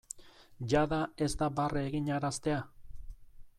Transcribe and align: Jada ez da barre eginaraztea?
Jada 0.73 1.01
ez 1.27 1.29
da 1.43 1.51
barre 1.61 1.85
eginaraztea? 1.91 2.59